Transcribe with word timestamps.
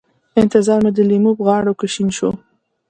انتظار 0.41 0.79
مې 0.83 0.91
د 0.95 0.99
لېمو 1.09 1.31
غاړو 1.45 1.73
کې 1.79 1.87
شین 1.93 2.09
شو 2.17 2.29